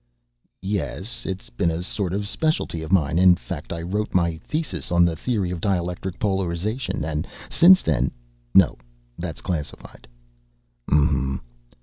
[0.63, 1.27] "Yes.
[1.27, 3.71] It's been a sort of specialty of mine, in fact.
[3.71, 8.09] I wrote my thesis on the theory of dielectric polarization and since then
[8.55, 8.79] no,
[9.19, 10.07] that's classified."
[10.91, 11.41] "M hm."